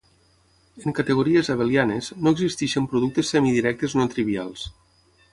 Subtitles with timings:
[0.83, 4.65] En categories abelianes, no existeixen productes semidirectes no trivials.